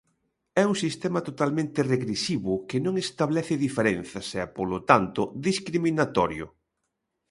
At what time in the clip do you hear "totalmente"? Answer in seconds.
1.27-1.79